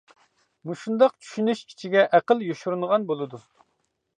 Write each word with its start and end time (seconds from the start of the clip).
مۇشۇنداق 0.69 1.13
چۈشىنىش 1.25 1.61
ئىچىگە 1.67 2.07
ئەقىل 2.19 2.41
يوشۇرۇنغان 2.47 3.07
بولىدۇ. 3.13 3.43